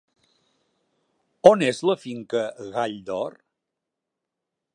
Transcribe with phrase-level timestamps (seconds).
[1.51, 2.43] On és la finca
[2.79, 3.41] "Gall d'Or"?